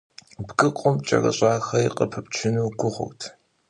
Бгыкъум 0.47 0.95
кӀэрыщӀахэри 1.05 1.95
къыпыпчыну 1.97 2.67
гугъут. 2.79 3.21